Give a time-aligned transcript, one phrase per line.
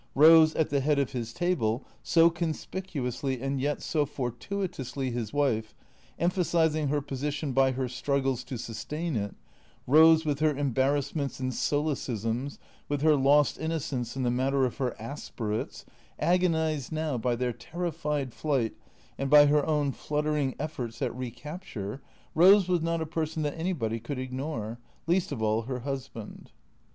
[0.17, 5.31] Eose at the head of his table, so conspicuously and yet so for tuitously his
[5.31, 5.75] wife,
[6.17, 9.35] emphasizing her position by her struggles to sustain it,
[9.87, 12.57] Eose with her embarrassments and solecisms,
[12.89, 15.85] with her lost innocence in the matter of her aspirates,
[16.17, 18.73] agonized now by their terrified flight
[19.19, 22.01] and by her own fluttering efforts at re capture,
[22.35, 26.51] Eose was not a person that anybody could ignore, least of all her husband.